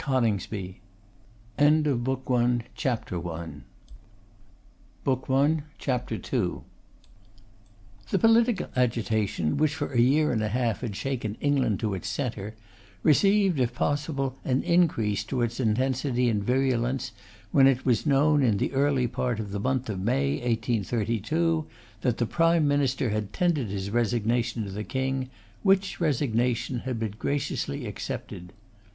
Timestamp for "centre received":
12.07-13.59